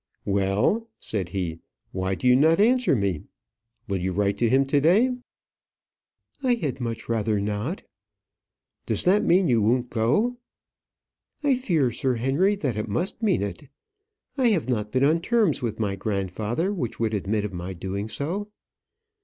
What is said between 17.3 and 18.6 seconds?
of my doing so."